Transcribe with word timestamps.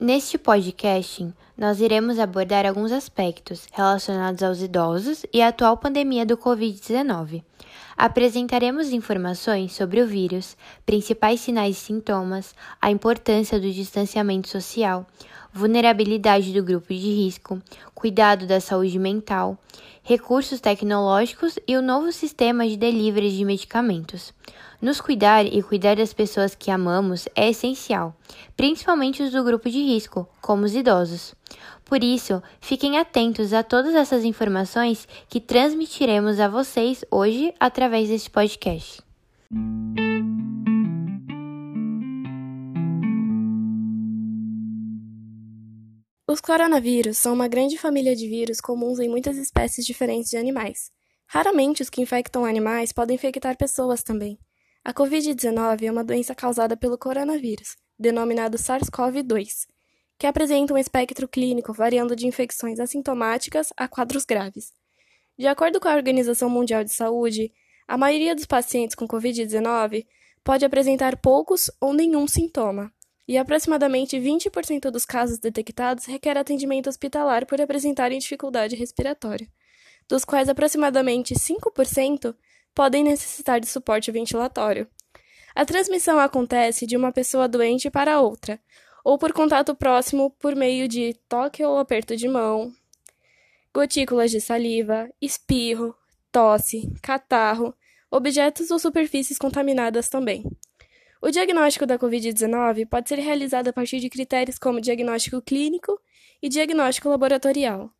Neste 0.00 0.38
podcast, 0.38 1.26
nós 1.56 1.80
iremos 1.80 2.20
abordar 2.20 2.64
alguns 2.64 2.92
aspectos 2.92 3.66
relacionados 3.72 4.44
aos 4.44 4.62
idosos 4.62 5.26
e 5.32 5.42
à 5.42 5.48
atual 5.48 5.76
pandemia 5.76 6.24
do 6.24 6.36
Covid-19. 6.36 7.42
Apresentaremos 7.96 8.92
informações 8.92 9.72
sobre 9.72 10.00
o 10.00 10.06
vírus, 10.06 10.56
principais 10.86 11.40
sinais 11.40 11.78
e 11.78 11.80
sintomas, 11.80 12.54
a 12.80 12.92
importância 12.92 13.58
do 13.58 13.68
distanciamento 13.72 14.48
social, 14.48 15.04
vulnerabilidade 15.58 16.52
do 16.52 16.62
grupo 16.62 16.94
de 16.94 17.12
risco, 17.12 17.60
cuidado 17.92 18.46
da 18.46 18.60
saúde 18.60 18.96
mental, 18.98 19.58
recursos 20.04 20.60
tecnológicos 20.60 21.58
e 21.66 21.76
o 21.76 21.82
novo 21.82 22.12
sistema 22.12 22.66
de 22.66 22.76
delivery 22.76 23.36
de 23.36 23.44
medicamentos. 23.44 24.32
Nos 24.80 25.00
cuidar 25.00 25.44
e 25.44 25.60
cuidar 25.60 25.96
das 25.96 26.12
pessoas 26.12 26.54
que 26.54 26.70
amamos 26.70 27.28
é 27.34 27.48
essencial, 27.48 28.16
principalmente 28.56 29.20
os 29.22 29.32
do 29.32 29.42
grupo 29.42 29.68
de 29.68 29.78
risco, 29.78 30.28
como 30.40 30.64
os 30.64 30.76
idosos. 30.76 31.34
Por 31.84 32.04
isso, 32.04 32.40
fiquem 32.60 32.96
atentos 32.96 33.52
a 33.52 33.64
todas 33.64 33.96
essas 33.96 34.24
informações 34.24 35.08
que 35.28 35.40
transmitiremos 35.40 36.38
a 36.38 36.46
vocês 36.46 37.04
hoje 37.10 37.52
através 37.58 38.08
deste 38.08 38.30
podcast. 38.30 39.02
Os 46.38 46.40
coronavírus 46.40 47.18
são 47.18 47.34
uma 47.34 47.48
grande 47.48 47.76
família 47.76 48.14
de 48.14 48.28
vírus 48.28 48.60
comuns 48.60 49.00
em 49.00 49.08
muitas 49.08 49.36
espécies 49.36 49.84
diferentes 49.84 50.30
de 50.30 50.36
animais. 50.36 50.92
Raramente 51.26 51.82
os 51.82 51.90
que 51.90 52.00
infectam 52.00 52.44
animais 52.44 52.92
podem 52.92 53.16
infectar 53.16 53.58
pessoas 53.58 54.04
também. 54.04 54.38
A 54.84 54.94
Covid-19 54.94 55.82
é 55.82 55.90
uma 55.90 56.04
doença 56.04 56.36
causada 56.36 56.76
pelo 56.76 56.96
coronavírus, 56.96 57.74
denominado 57.98 58.56
SARS-CoV-2, 58.56 59.66
que 60.16 60.28
apresenta 60.28 60.72
um 60.72 60.78
espectro 60.78 61.26
clínico 61.26 61.72
variando 61.72 62.14
de 62.14 62.28
infecções 62.28 62.78
assintomáticas 62.78 63.72
a 63.76 63.88
quadros 63.88 64.24
graves. 64.24 64.72
De 65.36 65.48
acordo 65.48 65.80
com 65.80 65.88
a 65.88 65.96
Organização 65.96 66.48
Mundial 66.48 66.84
de 66.84 66.92
Saúde, 66.92 67.52
a 67.88 67.98
maioria 67.98 68.36
dos 68.36 68.46
pacientes 68.46 68.94
com 68.94 69.08
Covid-19 69.08 70.06
pode 70.44 70.64
apresentar 70.64 71.16
poucos 71.16 71.68
ou 71.80 71.92
nenhum 71.92 72.28
sintoma, 72.28 72.92
e 73.28 73.36
aproximadamente 73.36 74.16
20% 74.16 74.90
dos 74.90 75.04
casos 75.04 75.38
detectados 75.38 76.06
requer 76.06 76.38
atendimento 76.38 76.88
hospitalar 76.88 77.44
por 77.44 77.60
apresentarem 77.60 78.18
dificuldade 78.18 78.74
respiratória, 78.74 79.46
dos 80.08 80.24
quais 80.24 80.48
aproximadamente 80.48 81.34
5% 81.34 82.34
podem 82.74 83.04
necessitar 83.04 83.60
de 83.60 83.66
suporte 83.66 84.10
ventilatório. 84.10 84.88
A 85.54 85.66
transmissão 85.66 86.18
acontece 86.18 86.86
de 86.86 86.96
uma 86.96 87.12
pessoa 87.12 87.46
doente 87.46 87.90
para 87.90 88.20
outra, 88.20 88.58
ou 89.04 89.18
por 89.18 89.32
contato 89.32 89.74
próximo 89.74 90.30
por 90.38 90.56
meio 90.56 90.88
de 90.88 91.14
toque 91.28 91.62
ou 91.62 91.78
aperto 91.78 92.16
de 92.16 92.28
mão, 92.28 92.72
gotículas 93.74 94.30
de 94.30 94.40
saliva, 94.40 95.08
espirro, 95.20 95.94
tosse, 96.32 96.90
catarro, 97.02 97.74
objetos 98.10 98.70
ou 98.70 98.78
superfícies 98.78 99.38
contaminadas 99.38 100.08
também. 100.08 100.44
O 101.20 101.30
diagnóstico 101.30 101.84
da 101.84 101.98
Covid-19 101.98 102.86
pode 102.86 103.08
ser 103.08 103.18
realizado 103.18 103.68
a 103.68 103.72
partir 103.72 104.00
de 104.00 104.08
critérios 104.08 104.58
como 104.58 104.80
diagnóstico 104.80 105.42
clínico 105.42 106.00
e 106.40 106.48
diagnóstico 106.48 107.08
laboratorial. 107.08 107.90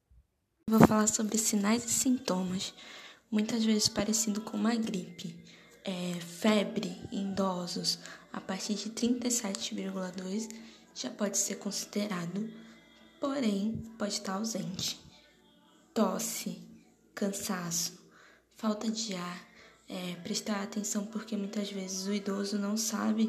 Vou 0.69 0.80
falar 0.80 1.06
sobre 1.08 1.38
sinais 1.38 1.84
e 1.84 1.91
sintomas 1.91 2.75
muitas 3.30 3.64
vezes 3.64 3.88
parecido 3.88 4.41
com 4.41 4.56
uma 4.56 4.75
gripe. 4.75 5.36
É, 5.84 6.20
febre 6.20 7.00
em 7.10 7.30
idosos 7.30 7.98
a 8.33 8.41
partir 8.41 8.75
de 8.75 8.91
37,2 8.91 10.48
já 10.94 11.08
pode 11.08 11.38
ser 11.38 11.56
considerado, 11.56 12.50
porém 13.20 13.82
pode 13.98 14.14
estar 14.14 14.34
ausente. 14.34 15.00
Tosse, 15.94 16.60
cansaço, 17.14 17.98
falta 18.55 18.91
de 18.91 19.14
ar, 19.14 19.47
é, 19.88 20.15
prestar 20.22 20.62
atenção 20.62 21.06
porque 21.06 21.37
muitas 21.37 21.71
vezes 21.71 22.06
o 22.06 22.12
idoso 22.12 22.59
não 22.59 22.76
sabe 22.76 23.28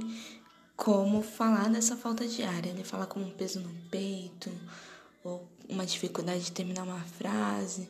como 0.75 1.21
falar 1.21 1.69
dessa 1.69 1.95
falta 1.95 2.23
ar. 2.23 2.65
Ele 2.65 2.83
fala 2.83 3.05
com 3.05 3.19
um 3.19 3.31
peso 3.31 3.59
no 3.59 3.73
peito 3.89 4.51
ou 5.23 5.47
uma 5.67 5.85
dificuldade 5.85 6.45
de 6.45 6.51
terminar 6.51 6.83
uma 6.83 7.01
frase 7.01 7.89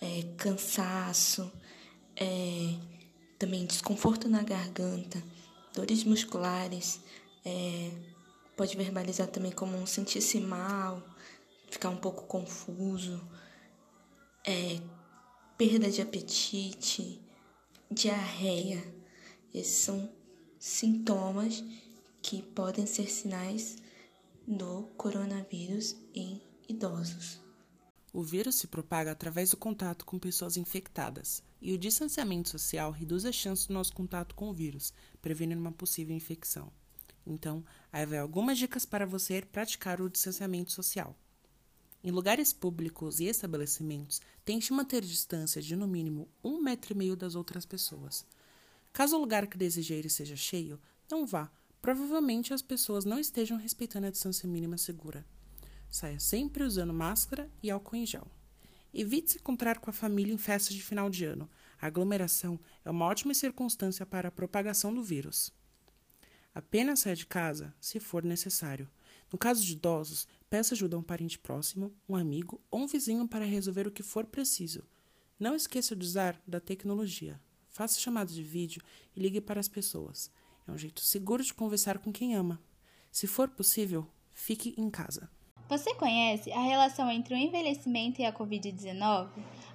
é, 0.00 0.22
cansaço, 0.36 1.50
é, 2.16 2.74
também 3.38 3.66
desconforto 3.66 4.28
na 4.28 4.42
garganta, 4.42 5.22
dores 5.74 6.04
musculares, 6.04 7.00
é, 7.44 7.90
pode 8.56 8.76
verbalizar 8.76 9.28
também 9.28 9.52
como 9.52 9.76
um 9.76 9.86
sentir-se 9.86 10.40
mal, 10.40 11.02
ficar 11.70 11.90
um 11.90 11.96
pouco 11.96 12.24
confuso, 12.24 13.20
é, 14.44 14.80
perda 15.56 15.90
de 15.90 16.00
apetite, 16.00 17.20
diarreia. 17.90 18.82
Esses 19.52 19.78
são 19.84 20.10
sintomas 20.58 21.64
que 22.22 22.42
podem 22.42 22.86
ser 22.86 23.10
sinais 23.10 23.78
do 24.46 24.82
coronavírus 24.96 25.96
em 26.14 26.40
idosos. 26.68 27.40
O 28.12 28.22
vírus 28.22 28.56
se 28.56 28.66
propaga 28.66 29.12
através 29.12 29.50
do 29.50 29.56
contato 29.56 30.04
com 30.04 30.18
pessoas 30.18 30.56
infectadas, 30.56 31.42
e 31.60 31.72
o 31.72 31.78
distanciamento 31.78 32.48
social 32.48 32.90
reduz 32.90 33.24
a 33.24 33.32
chance 33.32 33.68
do 33.68 33.74
nosso 33.74 33.92
contato 33.92 34.34
com 34.34 34.48
o 34.48 34.54
vírus, 34.54 34.92
prevenindo 35.20 35.60
uma 35.60 35.72
possível 35.72 36.16
infecção. 36.16 36.72
Então, 37.26 37.64
aí 37.92 38.06
vai 38.06 38.18
algumas 38.18 38.58
dicas 38.58 38.86
para 38.86 39.04
você 39.04 39.42
praticar 39.42 40.00
o 40.00 40.08
distanciamento 40.08 40.72
social. 40.72 41.14
Em 42.02 42.12
lugares 42.12 42.52
públicos 42.52 43.18
e 43.18 43.24
estabelecimentos, 43.24 44.20
tente 44.44 44.72
manter 44.72 45.02
distância 45.02 45.60
de 45.60 45.74
no 45.74 45.88
mínimo 45.88 46.28
um 46.42 46.60
metro 46.62 46.92
e 46.92 46.96
meio 46.96 47.16
das 47.16 47.34
outras 47.34 47.66
pessoas. 47.66 48.24
Caso 48.92 49.16
o 49.16 49.20
lugar 49.20 49.46
que 49.46 49.58
deseja 49.58 49.94
ir 49.94 50.08
seja 50.08 50.36
cheio, 50.36 50.80
não 51.10 51.26
vá. 51.26 51.50
Provavelmente 51.82 52.54
as 52.54 52.62
pessoas 52.62 53.04
não 53.04 53.18
estejam 53.18 53.58
respeitando 53.58 54.06
a 54.06 54.10
distância 54.10 54.48
mínima 54.48 54.78
segura. 54.78 55.26
Saia 55.90 56.20
sempre 56.20 56.64
usando 56.64 56.92
máscara 56.92 57.50
e 57.62 57.70
álcool 57.70 57.96
em 57.96 58.06
gel. 58.06 58.26
Evite 58.92 59.32
se 59.32 59.38
encontrar 59.38 59.78
com 59.78 59.90
a 59.90 59.92
família 59.92 60.32
em 60.32 60.38
festas 60.38 60.74
de 60.74 60.82
final 60.82 61.10
de 61.10 61.24
ano. 61.24 61.48
A 61.80 61.86
aglomeração 61.86 62.58
é 62.84 62.90
uma 62.90 63.04
ótima 63.04 63.34
circunstância 63.34 64.04
para 64.06 64.28
a 64.28 64.32
propagação 64.32 64.92
do 64.94 65.02
vírus. 65.02 65.52
Apenas 66.54 67.00
saia 67.00 67.14
de 67.14 67.26
casa 67.26 67.74
se 67.80 68.00
for 68.00 68.24
necessário. 68.24 68.88
No 69.32 69.38
caso 69.38 69.64
de 69.64 69.72
idosos, 69.72 70.26
peça 70.48 70.74
ajuda 70.74 70.96
a 70.96 70.98
um 70.98 71.02
parente 71.02 71.38
próximo, 71.38 71.92
um 72.08 72.16
amigo 72.16 72.60
ou 72.70 72.80
um 72.80 72.86
vizinho 72.86 73.28
para 73.28 73.44
resolver 73.44 73.86
o 73.86 73.90
que 73.90 74.02
for 74.02 74.24
preciso. 74.24 74.82
Não 75.38 75.54
esqueça 75.54 75.94
de 75.94 76.04
usar 76.04 76.40
da 76.46 76.60
tecnologia. 76.60 77.40
Faça 77.68 78.00
chamadas 78.00 78.34
de 78.34 78.42
vídeo 78.42 78.82
e 79.14 79.20
ligue 79.20 79.40
para 79.40 79.60
as 79.60 79.68
pessoas. 79.68 80.30
É 80.66 80.72
um 80.72 80.78
jeito 80.78 81.00
seguro 81.00 81.44
de 81.44 81.54
conversar 81.54 81.98
com 81.98 82.12
quem 82.12 82.34
ama. 82.34 82.60
Se 83.12 83.26
for 83.26 83.48
possível, 83.48 84.06
fique 84.32 84.74
em 84.76 84.90
casa. 84.90 85.30
Você 85.68 85.94
conhece 85.94 86.50
a 86.50 86.62
relação 86.62 87.10
entre 87.10 87.34
o 87.34 87.36
envelhecimento 87.36 88.22
e 88.22 88.24
a 88.24 88.32
Covid-19? 88.32 89.28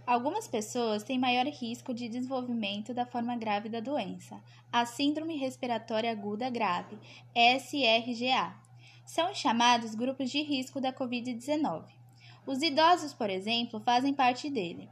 Algumas 0.07 0.47
pessoas 0.47 1.03
têm 1.03 1.19
maior 1.19 1.45
risco 1.45 1.93
de 1.93 2.09
desenvolvimento 2.09 2.93
da 2.95 3.05
forma 3.05 3.37
grave 3.37 3.69
da 3.69 3.79
doença, 3.79 4.41
a 4.71 4.87
Síndrome 4.87 5.37
Respiratória 5.37 6.11
Aguda 6.11 6.49
Grave, 6.49 6.97
SRGA. 7.35 8.55
São 9.05 9.33
chamados 9.35 9.95
grupos 9.95 10.31
de 10.31 10.41
risco 10.41 10.79
da 10.79 10.93
Covid-19. 10.93 11.83
Os 12.45 12.61
idosos, 12.61 13.13
por 13.13 13.29
exemplo, 13.29 13.79
fazem 13.81 14.13
parte 14.13 14.49
dele. 14.49 14.89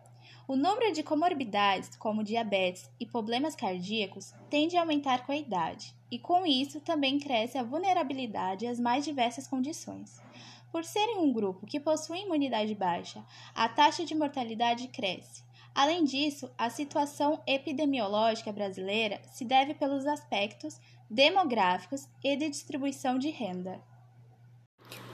O 0.48 0.56
número 0.56 0.92
de 0.92 1.02
comorbidades, 1.02 1.96
como 1.96 2.24
diabetes 2.24 2.90
e 3.00 3.06
problemas 3.06 3.56
cardíacos, 3.56 4.34
tende 4.50 4.76
a 4.76 4.82
aumentar 4.82 5.26
com 5.26 5.32
a 5.32 5.38
idade, 5.38 5.96
e 6.12 6.20
com 6.20 6.46
isso 6.46 6.82
também 6.82 7.20
cresce 7.20 7.58
a 7.58 7.64
vulnerabilidade 7.64 8.68
às 8.68 8.80
mais 8.80 9.06
diversas 9.06 9.48
condições. 9.48 10.22
Por 10.72 10.84
serem 10.84 11.20
um 11.20 11.32
grupo 11.32 11.66
que 11.66 11.80
possui 11.80 12.20
imunidade 12.20 12.76
baixa, 12.76 13.26
a 13.56 13.70
taxa 13.70 14.06
de 14.06 14.14
mortalidade 14.14 14.90
cresce. 14.90 15.44
Além 15.74 16.04
disso, 16.04 16.52
a 16.58 16.70
situação 16.70 17.42
epidemiológica 17.48 18.52
brasileira 18.52 19.22
se 19.32 19.46
deve 19.46 19.74
pelos 19.74 20.06
aspectos 20.06 20.80
demográficos 21.10 22.10
e 22.22 22.36
de 22.36 22.50
distribuição 22.50 23.18
de 23.18 23.30
renda. 23.30 23.82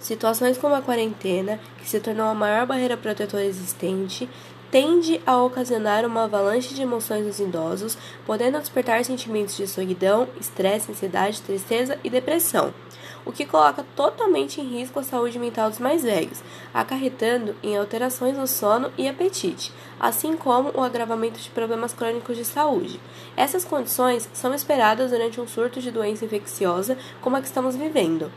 Situações 0.08 0.58
como 0.58 0.74
a 0.74 0.82
quarentena, 0.82 1.60
que 1.78 1.86
se 1.86 2.00
tornou 2.00 2.28
a 2.28 2.34
maior 2.34 2.66
barreira 2.66 2.96
protetora 2.96 3.44
existente, 3.44 4.30
tende 4.72 5.20
a 5.26 5.38
ocasionar 5.44 6.06
uma 6.06 6.24
avalanche 6.24 6.74
de 6.74 6.82
emoções 6.82 7.26
nos 7.26 7.42
idosos, 7.42 7.98
podendo 8.26 8.58
despertar 8.58 9.04
sentimentos 9.04 9.58
de 9.58 9.68
solidão, 9.68 10.30
estresse, 10.40 10.90
ansiedade, 10.90 11.42
tristeza 11.42 12.00
e 12.06 12.10
depressão, 12.10 12.74
o 13.26 13.34
que 13.34 13.46
coloca 13.46 13.86
totalmente 13.98 14.62
em 14.62 14.78
risco 14.80 14.98
a 14.98 15.04
saúde 15.04 15.38
mental 15.38 15.70
dos 15.70 15.80
mais 15.80 16.04
velhos, 16.04 16.42
acarretando 16.74 17.54
em 17.62 17.76
alterações 17.76 18.38
no 18.38 18.48
sono 18.48 18.90
e 18.98 19.10
apetite, 19.10 19.74
assim 20.00 20.38
como 20.38 20.72
o 20.74 20.82
agravamento 20.82 21.38
de 21.38 21.50
problemas 21.50 21.92
crônicos 21.92 22.38
de 22.38 22.46
saúde. 22.46 22.98
Essas 23.36 23.66
condições 23.66 24.30
são 24.32 24.54
esperadas 24.54 25.12
durante 25.12 25.42
um 25.42 25.48
surto 25.50 25.82
de 25.82 25.92
doença 25.92 26.24
infecciosa 26.24 26.98
como 27.20 27.36
a 27.36 27.42
que 27.42 27.48
estamos 27.48 27.76
vivendo. 27.76 28.32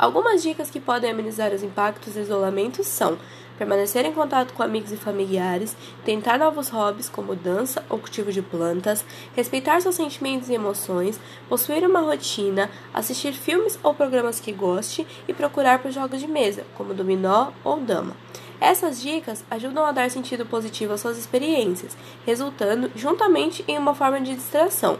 Algumas 0.00 0.42
dicas 0.42 0.70
que 0.70 0.80
podem 0.80 1.10
amenizar 1.10 1.52
os 1.52 1.62
impactos 1.62 2.14
do 2.14 2.20
isolamento 2.20 2.82
são 2.82 3.18
permanecer 3.58 4.06
em 4.06 4.12
contato 4.14 4.54
com 4.54 4.62
amigos 4.62 4.90
e 4.92 4.96
familiares, 4.96 5.76
tentar 6.06 6.38
novos 6.38 6.70
hobbies 6.70 7.10
como 7.10 7.36
dança 7.36 7.84
ou 7.86 7.98
cultivo 7.98 8.32
de 8.32 8.40
plantas, 8.40 9.04
respeitar 9.36 9.78
seus 9.82 9.96
sentimentos 9.96 10.48
e 10.48 10.54
emoções, 10.54 11.20
possuir 11.50 11.84
uma 11.84 12.00
rotina, 12.00 12.70
assistir 12.94 13.34
filmes 13.34 13.78
ou 13.82 13.92
programas 13.92 14.40
que 14.40 14.52
goste 14.52 15.06
e 15.28 15.34
procurar 15.34 15.80
por 15.80 15.90
jogos 15.90 16.18
de 16.18 16.26
mesa, 16.26 16.64
como 16.78 16.94
dominó 16.94 17.50
ou 17.62 17.78
dama. 17.78 18.16
Essas 18.58 19.02
dicas 19.02 19.44
ajudam 19.50 19.84
a 19.84 19.92
dar 19.92 20.10
sentido 20.10 20.46
positivo 20.46 20.94
às 20.94 21.02
suas 21.02 21.18
experiências, 21.18 21.94
resultando 22.24 22.90
juntamente 22.96 23.62
em 23.68 23.76
uma 23.76 23.94
forma 23.94 24.18
de 24.18 24.34
distração. 24.34 24.98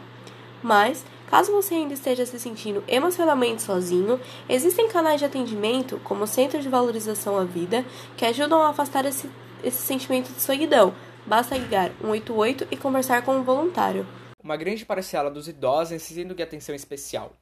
Mas, 0.63 1.07
caso 1.31 1.53
você 1.53 1.77
ainda 1.77 1.95
esteja 1.95 2.27
se 2.27 2.39
sentindo 2.39 2.83
emocionalmente 2.89 3.63
sozinho, 3.63 4.21
existem 4.49 4.89
canais 4.89 5.21
de 5.21 5.25
atendimento, 5.25 6.01
como 6.05 6.25
o 6.25 6.27
Centro 6.27 6.61
de 6.61 6.69
Valorização 6.69 7.39
à 7.39 7.45
Vida, 7.45 7.85
que 8.17 8.27
ajudam 8.27 8.61
a 8.61 8.71
afastar 8.71 9.05
esse, 9.07 9.31
esse 9.63 9.79
sentimento 9.79 10.33
de 10.33 10.43
solidão. 10.43 10.93
Basta 11.25 11.57
ligar 11.57 11.93
188 12.01 12.67
e 12.71 12.77
conversar 12.77 13.23
com 13.23 13.37
um 13.37 13.45
voluntário. 13.45 14.07
Uma 14.43 14.57
grande 14.57 14.85
parcela 14.85 15.31
dos 15.31 15.47
idosos 15.47 15.93
necessitam 15.93 16.35
de 16.35 16.43
atenção 16.43 16.75
especial. 16.75 17.33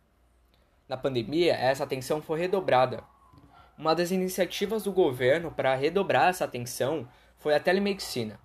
Na 0.88 0.96
pandemia, 0.96 1.54
essa 1.54 1.84
atenção 1.84 2.20
foi 2.20 2.38
redobrada, 2.38 3.02
uma 3.78 3.94
das 3.94 4.10
iniciativas 4.10 4.82
do 4.82 4.90
governo 4.90 5.52
para 5.52 5.72
redobrar 5.76 6.30
essa 6.30 6.44
atenção 6.44 7.08
foi 7.38 7.54
a 7.54 7.60
telemedicina, 7.60 8.40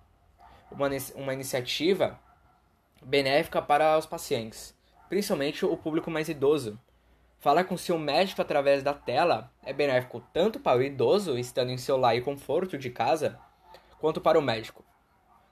uma, 0.70 0.88
uma 1.16 1.34
iniciativa 1.34 2.20
benéfica 3.02 3.60
para 3.60 3.98
os 3.98 4.06
pacientes, 4.06 4.72
principalmente 5.14 5.64
o 5.64 5.76
público 5.76 6.10
mais 6.10 6.28
idoso. 6.28 6.76
Falar 7.38 7.62
com 7.62 7.76
seu 7.76 7.96
médico 7.96 8.42
através 8.42 8.82
da 8.82 8.92
tela 8.92 9.48
é 9.62 9.72
benéfico 9.72 10.20
tanto 10.32 10.58
para 10.58 10.78
o 10.78 10.82
idoso 10.82 11.38
estando 11.38 11.70
em 11.70 11.78
seu 11.78 11.96
lar 11.96 12.16
e 12.16 12.20
conforto 12.20 12.76
de 12.76 12.90
casa, 12.90 13.38
quanto 14.00 14.20
para 14.20 14.36
o 14.36 14.42
médico. 14.42 14.84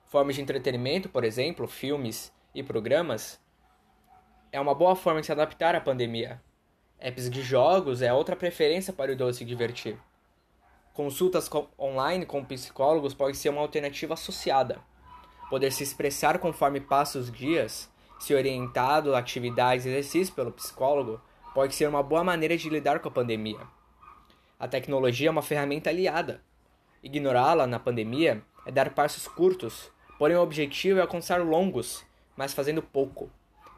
Formas 0.07 0.35
de 0.35 0.41
entretenimento, 0.41 1.07
por 1.07 1.23
exemplo, 1.23 1.65
filmes 1.65 2.33
e 2.53 2.61
programas, 2.61 3.39
é 4.51 4.59
uma 4.59 4.75
boa 4.75 4.97
forma 4.97 5.21
de 5.21 5.27
se 5.27 5.31
adaptar 5.31 5.75
à 5.75 5.79
pandemia, 5.79 6.41
Apps 6.99 7.29
de 7.29 7.41
jogos 7.41 8.01
é 8.01 8.11
outra 8.11 8.35
preferência 8.35 8.91
para 8.91 9.11
o 9.11 9.13
idoso 9.13 9.37
se 9.37 9.45
divertir. 9.45 9.97
Consultas 10.93 11.49
online 11.79 12.25
com 12.25 12.43
psicólogos 12.43 13.13
pode 13.13 13.37
ser 13.37 13.47
uma 13.47 13.61
alternativa 13.61 14.13
associada. 14.13 14.81
Poder 15.49 15.71
se 15.71 15.83
expressar 15.83 16.37
conforme 16.39 16.81
passa 16.81 17.17
os 17.17 17.31
dias, 17.31 17.92
se 18.23 18.33
orientado 18.33 19.13
a 19.13 19.19
atividades 19.19 19.85
e 19.85 19.89
exercícios 19.89 20.29
pelo 20.29 20.49
psicólogo, 20.49 21.19
pode 21.53 21.75
ser 21.75 21.89
uma 21.89 22.01
boa 22.01 22.23
maneira 22.23 22.55
de 22.55 22.69
lidar 22.69 22.99
com 22.99 23.09
a 23.09 23.11
pandemia. 23.11 23.59
A 24.57 24.65
tecnologia 24.65 25.27
é 25.27 25.31
uma 25.31 25.41
ferramenta 25.41 25.89
aliada. 25.89 26.41
Ignorá-la 27.03 27.67
na 27.67 27.79
pandemia 27.79 28.41
é 28.65 28.71
dar 28.71 28.91
passos 28.91 29.27
curtos, 29.27 29.91
porém 30.17 30.37
o 30.37 30.41
objetivo 30.41 30.99
é 30.99 31.01
alcançar 31.01 31.41
longos, 31.41 32.05
mas 32.37 32.53
fazendo 32.53 32.81
pouco 32.81 33.29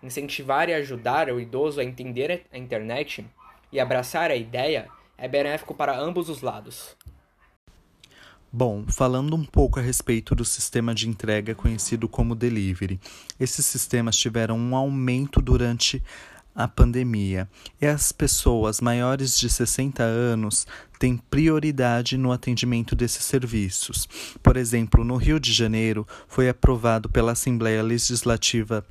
incentivar 0.03 0.69
e 0.69 0.75
ajudar 0.75 1.31
o 1.31 1.39
idoso 1.39 1.81
a 1.81 1.83
entender 1.83 2.45
a 2.53 2.57
internet 2.59 3.25
e 3.71 3.80
abraçar 3.80 4.30
a 4.30 4.36
ideia 4.36 4.88
é 5.18 5.27
benéfico 5.27 5.74
para 5.74 5.97
ambos 5.97 6.30
os 6.30 6.44
lados. 6.44 6.95
Bom, 8.57 8.86
falando 8.88 9.36
um 9.36 9.44
pouco 9.44 9.81
a 9.81 9.84
respeito 9.84 10.34
do 10.34 10.46
sistema 10.46 10.96
de 10.96 11.10
entrega 11.10 11.54
conhecido 11.54 12.07
como 12.07 12.34
delivery, 12.34 13.02
esses 13.38 13.66
sistemas 13.66 14.16
tiveram 14.16 14.57
um 14.57 14.74
aumento 14.78 15.42
durante 15.42 16.02
a 16.56 16.66
pandemia 16.66 17.50
e 17.81 17.86
as 17.86 18.13
pessoas 18.13 18.80
maiores 18.80 19.38
de 19.38 19.50
60 19.50 20.02
anos 20.02 20.66
têm 20.98 21.18
prioridade 21.18 22.18
no 22.18 22.31
atendimento 22.31 22.96
desses 22.96 23.25
serviços. 23.25 24.07
Por 24.42 24.56
exemplo, 24.56 25.04
no 25.04 25.18
Rio 25.18 25.38
de 25.38 25.52
Janeiro 25.52 26.07
foi 26.25 26.48
aprovado 26.48 27.10
pela 27.10 27.34
Assembleia 27.34 27.84
Legislativa 27.84 28.86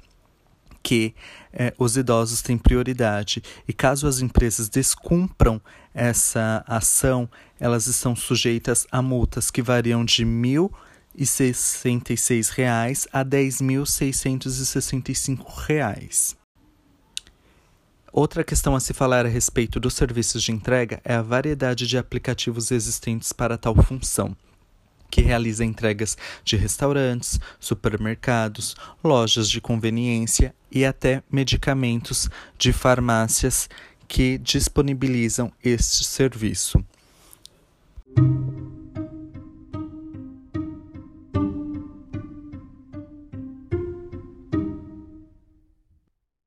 que 0.85 1.15
eh, 1.53 1.73
os 1.79 1.97
idosos 1.97 2.43
têm 2.43 2.59
prioridade 2.59 3.43
e 3.67 3.73
caso 3.73 4.07
as 4.07 4.21
empresas 4.21 4.69
descumpram 4.69 5.61
essa 5.95 6.63
ação, 6.67 7.29
elas 7.59 7.87
estão 7.87 8.15
sujeitas 8.15 8.87
a 8.93 9.01
multas 9.01 9.51
que 9.51 9.63
variam 9.63 10.05
de 10.05 10.25
mil 10.25 10.71
e 11.17 11.25
sessenta 11.25 12.13
reais 12.55 13.09
a 13.13 13.23
dez 13.23 13.61
mil 13.61 13.87
seiscentos 13.87 14.59
e 14.59 14.67
sessenta 14.67 15.11
e 15.11 15.15
cinco 15.15 15.51
reais. 15.51 16.37
Outra 18.13 18.45
questão 18.45 18.77
a 18.77 18.81
se 18.81 18.93
falar 18.93 19.25
a 19.25 19.29
respeito 19.29 19.81
dos 19.81 19.95
serviços 19.95 20.43
de 20.43 20.53
entrega 20.53 21.01
é 21.05 21.15
a 21.15 21.23
variedade 21.23 21.87
de 21.87 21.97
aplicativos 21.97 22.71
existentes 22.71 23.33
para 23.33 23.57
tal 23.57 23.75
função 23.83 24.37
que 25.15 25.23
realiza 25.23 25.65
entregas 25.65 26.19
de 26.43 26.57
restaurantes, 26.57 27.39
supermercados, 27.61 28.75
lojas 29.03 29.49
de 29.49 29.61
conveniência 29.61 30.53
e 30.73 30.85
até 30.85 31.23
medicamentos 31.31 32.29
de 32.59 32.73
farmácias 32.73 33.69
que 34.09 34.37
disponibilizam 34.39 35.53
este 35.63 36.03
serviço. 36.05 36.85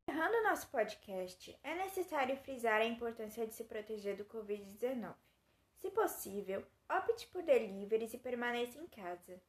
Encerrando 0.09 0.43
nosso 0.43 0.67
podcast, 0.67 1.57
é 1.63 1.73
necessário 1.73 2.35
frisar 2.43 2.81
a 2.81 2.85
importância 2.85 3.47
de 3.47 3.53
se 3.53 3.63
proteger 3.63 4.17
do 4.17 4.25
Covid-19. 4.25 5.13
Se 5.79 5.89
possível, 5.89 6.61
opte 6.89 7.27
por 7.27 7.43
deliveries 7.43 8.13
e 8.13 8.17
permaneça 8.17 8.79
em 8.79 8.87
casa. 8.87 9.41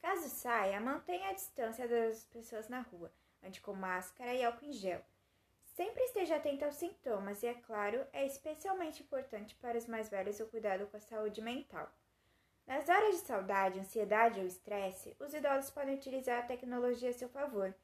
Caso 0.00 0.28
saia, 0.28 0.80
mantenha 0.80 1.28
a 1.28 1.32
distância 1.32 1.86
das 1.86 2.24
pessoas 2.24 2.68
na 2.68 2.80
rua, 2.80 3.12
ande 3.42 3.60
com 3.60 3.72
máscara 3.72 4.34
e 4.34 4.44
álcool 4.44 4.66
em 4.66 4.72
gel. 4.72 5.00
Sempre 5.76 6.02
esteja 6.04 6.36
atento 6.36 6.64
aos 6.64 6.74
sintomas 6.74 7.42
e, 7.42 7.46
é 7.46 7.54
claro, 7.54 8.06
é 8.12 8.26
especialmente 8.26 9.02
importante 9.02 9.54
para 9.54 9.78
os 9.78 9.86
mais 9.86 10.08
velhos 10.08 10.38
o 10.40 10.46
cuidado 10.46 10.86
com 10.86 10.96
a 10.96 11.00
saúde 11.00 11.40
mental. 11.40 11.90
Nas 12.66 12.88
horas 12.88 13.16
de 13.16 13.26
saudade, 13.26 13.80
ansiedade 13.80 14.38
ou 14.38 14.46
estresse, 14.46 15.16
os 15.18 15.32
idosos 15.32 15.70
podem 15.70 15.94
utilizar 15.94 16.40
a 16.40 16.46
tecnologia 16.46 17.10
a 17.10 17.12
seu 17.12 17.28
favor. 17.28 17.74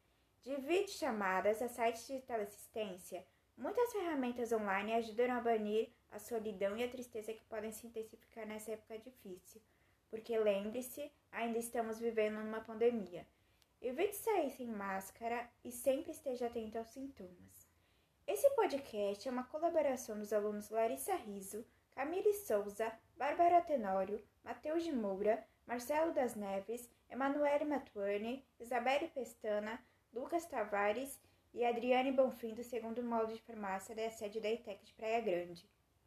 De 0.42 0.54
videochamadas 0.56 1.60
a 1.62 1.68
sites 1.68 2.06
de 2.06 2.20
teleassistência, 2.20 3.26
muitas 3.58 3.92
ferramentas 3.92 4.52
online 4.52 4.94
ajudam 4.94 5.32
a 5.32 5.40
banir 5.40 5.90
a 6.10 6.18
solidão 6.18 6.76
e 6.76 6.84
a 6.84 6.88
tristeza 6.88 7.34
que 7.34 7.44
podem 7.44 7.72
se 7.72 7.86
intensificar 7.86 8.46
nessa 8.46 8.72
época 8.72 8.98
difícil. 8.98 9.60
Porque 10.08 10.38
lembre-se, 10.38 11.12
ainda 11.30 11.58
estamos 11.58 11.98
vivendo 11.98 12.36
numa 12.36 12.60
pandemia. 12.60 13.26
Evite 13.82 14.16
sair 14.16 14.50
sem 14.50 14.68
máscara 14.68 15.48
e 15.64 15.70
sempre 15.70 16.12
esteja 16.12 16.46
atento 16.46 16.78
aos 16.78 16.88
sintomas. 16.88 17.68
Esse 18.26 18.48
podcast 18.50 19.28
é 19.28 19.30
uma 19.30 19.44
colaboração 19.44 20.18
dos 20.18 20.32
alunos 20.32 20.70
Larissa 20.70 21.14
Riso, 21.14 21.64
Camille 21.90 22.32
Souza, 22.34 22.92
Bárbara 23.16 23.60
Tenório, 23.60 24.22
Matheus 24.44 24.84
de 24.84 24.92
Moura, 24.92 25.44
Marcelo 25.66 26.12
das 26.12 26.34
Neves, 26.34 26.90
Emanuele 27.10 27.64
Matuane, 27.64 28.44
Isabelle 28.58 29.08
Pestana, 29.08 29.82
Lucas 30.12 30.46
Tavares 30.46 31.20
e 31.54 31.64
Adriane 31.64 32.12
Bonfim 32.12 32.54
do 32.54 32.62
segundo 32.62 33.02
módulo 33.02 33.34
de 33.34 33.42
farmácia 33.42 33.94
da 33.94 34.10
sede 34.10 34.40
da 34.40 34.50
ITEC 34.50 34.84
de 34.84 34.92
Praia 34.92 35.20
Grande. 35.20 35.68